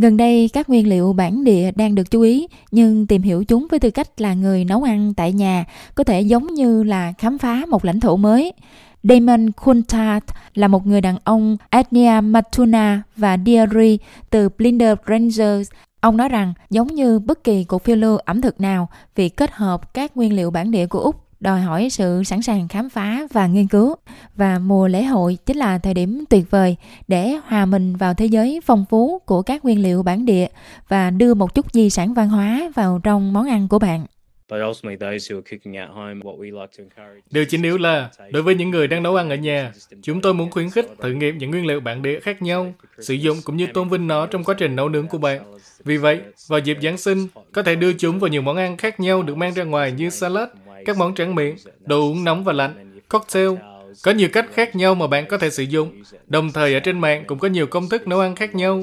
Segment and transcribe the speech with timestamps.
[0.00, 3.66] Gần đây, các nguyên liệu bản địa đang được chú ý, nhưng tìm hiểu chúng
[3.70, 7.38] với tư cách là người nấu ăn tại nhà có thể giống như là khám
[7.38, 8.52] phá một lãnh thổ mới.
[9.02, 10.24] Damon Kuntat
[10.54, 13.98] là một người đàn ông Etnia Matuna và Diary
[14.30, 15.70] từ Blinder Rangers.
[16.00, 19.50] Ông nói rằng giống như bất kỳ cuộc phiêu lưu ẩm thực nào, việc kết
[19.52, 23.26] hợp các nguyên liệu bản địa của Úc đòi hỏi sự sẵn sàng khám phá
[23.32, 23.96] và nghiên cứu
[24.36, 26.76] và mùa lễ hội chính là thời điểm tuyệt vời
[27.08, 30.46] để hòa mình vào thế giới phong phú của các nguyên liệu bản địa
[30.88, 34.06] và đưa một chút di sản văn hóa vào trong món ăn của bạn.
[37.30, 40.34] Điều chính yếu là, đối với những người đang nấu ăn ở nhà, chúng tôi
[40.34, 43.56] muốn khuyến khích thử nghiệm những nguyên liệu bản địa khác nhau, sử dụng cũng
[43.56, 45.54] như tôn vinh nó trong quá trình nấu nướng của bạn.
[45.84, 49.00] Vì vậy, vào dịp Giáng sinh, có thể đưa chúng vào nhiều món ăn khác
[49.00, 50.48] nhau được mang ra ngoài như salad,
[50.88, 51.56] các món tráng miệng,
[51.86, 53.48] đồ uống nóng và lạnh, cocktail.
[54.04, 55.92] Có nhiều cách khác nhau mà bạn có thể sử dụng.
[56.26, 58.82] Đồng thời ở trên mạng cũng có nhiều công thức nấu ăn khác nhau.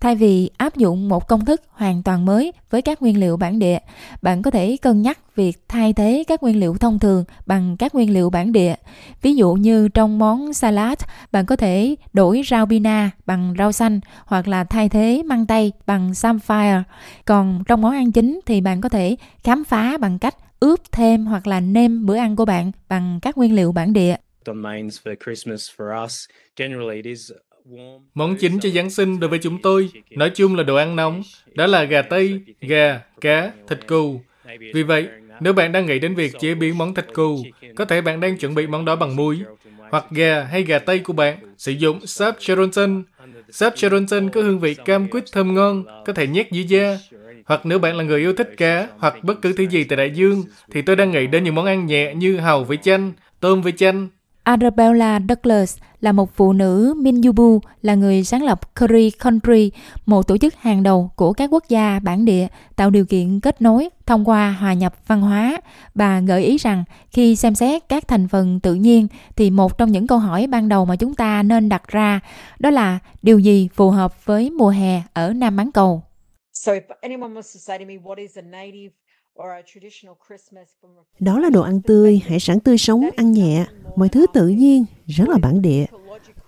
[0.00, 3.58] Thay vì áp dụng một công thức hoàn toàn mới với các nguyên liệu bản
[3.58, 3.78] địa,
[4.22, 7.94] bạn có thể cân nhắc việc thay thế các nguyên liệu thông thường bằng các
[7.94, 8.74] nguyên liệu bản địa.
[9.22, 10.98] Ví dụ như trong món salad,
[11.32, 15.72] bạn có thể đổi rau bina bằng rau xanh hoặc là thay thế măng tây
[15.86, 16.82] bằng samphire.
[17.24, 21.26] Còn trong món ăn chính thì bạn có thể khám phá bằng cách ướp thêm
[21.26, 24.16] hoặc là nêm bữa ăn của bạn bằng các nguyên liệu bản địa.
[28.14, 31.22] Món chính cho Giáng sinh đối với chúng tôi, nói chung là đồ ăn nóng,
[31.54, 34.20] đó là gà Tây, gà, cá, thịt cừu.
[34.74, 35.08] Vì vậy,
[35.40, 37.36] nếu bạn đang nghĩ đến việc chế biến món thịt cừu,
[37.76, 39.38] có thể bạn đang chuẩn bị món đó bằng muối,
[39.90, 43.02] hoặc gà hay gà Tây của bạn sử dụng sáp Charonton.
[43.50, 46.98] Sáp Charonton có hương vị cam quýt thơm ngon, có thể nhét dưới da.
[47.48, 50.10] Hoặc nếu bạn là người yêu thích cá hoặc bất cứ thứ gì tại đại
[50.10, 53.62] dương, thì tôi đang nghĩ đến những món ăn nhẹ như hàu với chanh, tôm
[53.62, 54.08] với chanh,
[54.48, 59.70] Arabella Douglas là một phụ nữ Minyubu, là người sáng lập Curry Country,
[60.06, 63.62] một tổ chức hàng đầu của các quốc gia bản địa tạo điều kiện kết
[63.62, 65.60] nối thông qua hòa nhập văn hóa.
[65.94, 69.06] Bà gợi ý rằng khi xem xét các thành phần tự nhiên
[69.36, 72.20] thì một trong những câu hỏi ban đầu mà chúng ta nên đặt ra
[72.58, 76.02] đó là điều gì phù hợp với mùa hè ở Nam bán cầu.
[81.20, 84.84] Đó là đồ ăn tươi, hải sản tươi sống, ăn nhẹ, mọi thứ tự nhiên,
[85.06, 85.86] rất là bản địa.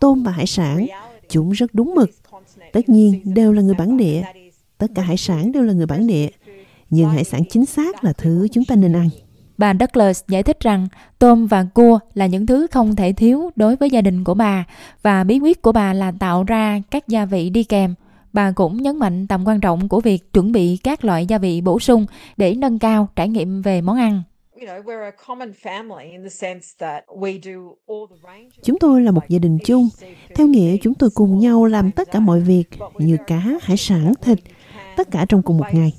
[0.00, 0.86] Tôm và hải sản,
[1.28, 2.10] chúng rất đúng mực.
[2.72, 4.22] Tất nhiên, đều là người bản địa.
[4.78, 6.28] Tất cả hải sản đều là người bản địa.
[6.90, 9.08] Nhưng hải sản chính xác là thứ chúng ta nên ăn.
[9.58, 10.88] Bà Douglas giải thích rằng
[11.18, 14.64] tôm và cua là những thứ không thể thiếu đối với gia đình của bà
[15.02, 17.94] và bí quyết của bà là tạo ra các gia vị đi kèm
[18.32, 21.60] Bà cũng nhấn mạnh tầm quan trọng của việc chuẩn bị các loại gia vị
[21.60, 24.22] bổ sung để nâng cao trải nghiệm về món ăn.
[28.62, 29.88] Chúng tôi là một gia đình chung,
[30.34, 32.64] theo nghĩa chúng tôi cùng nhau làm tất cả mọi việc
[32.98, 34.38] như cá, hải sản, thịt,
[34.96, 35.92] tất cả trong cùng một ngày.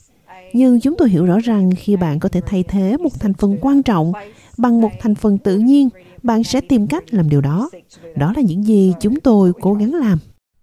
[0.53, 3.57] Nhưng chúng tôi hiểu rõ rằng khi bạn có thể thay thế một thành phần
[3.61, 4.11] quan trọng
[4.57, 5.89] bằng một thành phần tự nhiên,
[6.23, 7.69] bạn sẽ tìm cách làm điều đó.
[8.15, 10.19] Đó là những gì chúng tôi cố gắng làm.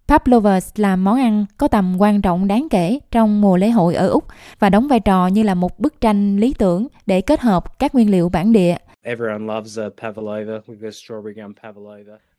[0.09, 4.07] Pavlovas là món ăn có tầm quan trọng đáng kể trong mùa lễ hội ở
[4.07, 4.23] Úc
[4.59, 7.95] và đóng vai trò như là một bức tranh lý tưởng để kết hợp các
[7.95, 8.75] nguyên liệu bản địa.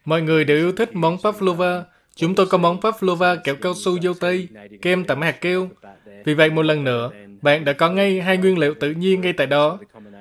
[0.04, 1.84] Mọi người đều yêu thích món pavlova.
[2.14, 4.48] Chúng tôi có món pavlova kẹo cao su dâu tây,
[4.82, 5.68] kem tẩm hạt keo.
[6.24, 7.10] Vì vậy một lần nữa,
[7.42, 9.78] bạn đã có ngay hai nguyên liệu tự nhiên ngay tại đó.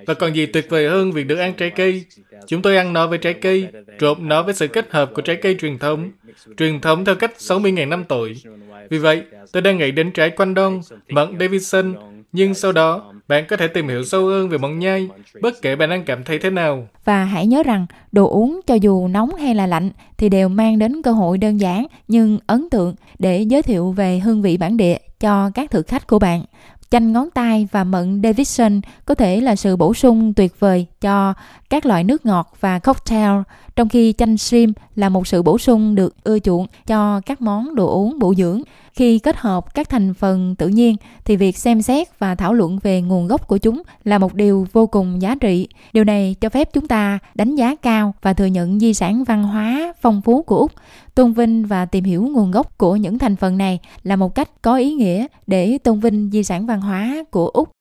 [0.08, 2.06] Và còn gì tuyệt vời hơn việc được ăn trái cây.
[2.48, 3.68] Chúng tôi ăn nó với trái cây,
[4.00, 6.12] trộn nó với sự kết hợp của trái cây truyền thống,
[6.57, 8.41] truyền thống theo cách 60.000 năm tuổi.
[8.90, 11.95] Vì vậy, tôi đang nghĩ đến trái quanh đông, mận Davidson,
[12.31, 15.09] nhưng sau đó, bạn có thể tìm hiểu sâu hơn về mận nhai,
[15.41, 16.88] bất kể bạn đang cảm thấy thế nào.
[17.06, 20.79] Và hãy nhớ rằng, đồ uống cho dù nóng hay là lạnh thì đều mang
[20.79, 24.78] đến cơ hội đơn giản nhưng ấn tượng để giới thiệu về hương vị bản
[24.78, 26.44] địa cho các thực khách của bạn.
[26.91, 31.34] Chanh ngón tay và mận Davidson có thể là sự bổ sung tuyệt vời cho
[31.69, 33.41] các loại nước ngọt và cocktail,
[33.79, 37.75] trong khi chanh shrimp là một sự bổ sung được ưa chuộng cho các món
[37.75, 38.62] đồ uống bổ dưỡng.
[38.94, 40.95] Khi kết hợp các thành phần tự nhiên,
[41.25, 44.68] thì việc xem xét và thảo luận về nguồn gốc của chúng là một điều
[44.71, 45.68] vô cùng giá trị.
[45.94, 49.44] Điều này cho phép chúng ta đánh giá cao và thừa nhận di sản văn
[49.44, 50.71] hóa phong phú của Úc.
[51.15, 54.62] Tôn vinh và tìm hiểu nguồn gốc của những thành phần này là một cách
[54.62, 57.79] có ý nghĩa để tôn vinh di sản văn hóa của Úc.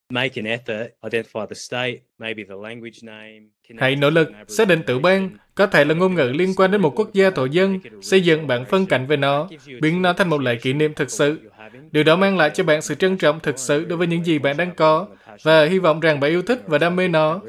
[3.78, 6.81] Hãy nỗ lực xác định tiểu bang, có thể là ngôn ngữ liên quan đến
[6.81, 9.49] một quốc gia thổ dân, xây dựng bản phân cảnh về nó,
[9.81, 11.50] biến nó thành một lễ kỷ niệm thực sự.
[11.93, 14.38] Điều đó mang lại cho bạn sự trân trọng thực sự đối với những gì
[14.38, 15.08] bạn đang có,
[15.43, 17.40] và hy vọng rằng bạn yêu thích và đam mê nó.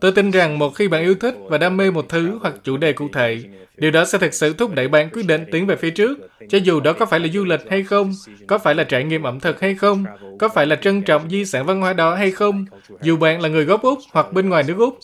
[0.00, 2.76] Tôi tin rằng một khi bạn yêu thích và đam mê một thứ hoặc chủ
[2.76, 3.42] đề cụ thể,
[3.76, 6.18] điều đó sẽ thực sự thúc đẩy bạn quyết định tiến về phía trước,
[6.48, 8.12] cho dù đó có phải là du lịch hay không,
[8.46, 10.04] có phải là trải nghiệm ẩm thực hay không,
[10.38, 12.64] có phải là trân trọng di sản văn hóa đó hay không,
[13.02, 14.98] dù bạn là người gốc Úc hoặc bên ngoài nước Úc.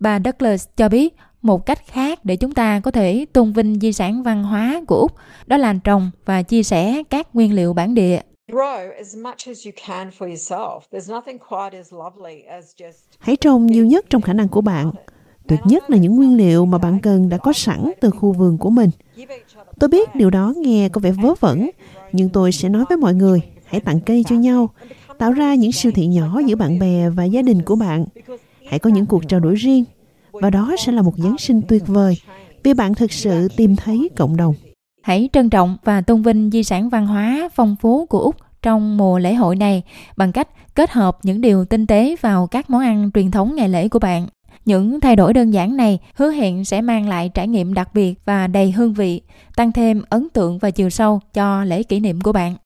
[0.00, 3.92] Bà Douglas cho biết một cách khác để chúng ta có thể tôn vinh di
[3.92, 5.12] sản văn hóa của Úc
[5.46, 8.20] đó là trồng và chia sẻ các nguyên liệu bản địa.
[13.18, 14.90] Hãy trồng nhiều nhất trong khả năng của bạn.
[15.48, 18.58] Tuyệt nhất là những nguyên liệu mà bạn cần đã có sẵn từ khu vườn
[18.58, 18.90] của mình.
[19.80, 21.70] Tôi biết điều đó nghe có vẻ vớ vẩn,
[22.12, 24.70] nhưng tôi sẽ nói với mọi người, hãy tặng cây cho nhau,
[25.18, 28.06] tạo ra những siêu thị nhỏ giữa bạn bè và gia đình của bạn.
[28.68, 29.84] Hãy có những cuộc trao đổi riêng,
[30.32, 32.16] và đó sẽ là một Giáng sinh tuyệt vời
[32.62, 34.54] vì bạn thực sự tìm thấy cộng đồng.
[35.04, 38.96] Hãy trân trọng và tôn vinh di sản văn hóa phong phú của Úc trong
[38.96, 39.82] mùa lễ hội này
[40.16, 43.68] bằng cách kết hợp những điều tinh tế vào các món ăn truyền thống ngày
[43.68, 44.26] lễ của bạn.
[44.64, 48.14] Những thay đổi đơn giản này hứa hẹn sẽ mang lại trải nghiệm đặc biệt
[48.24, 49.22] và đầy hương vị,
[49.56, 52.56] tăng thêm ấn tượng và chiều sâu cho lễ kỷ niệm của bạn.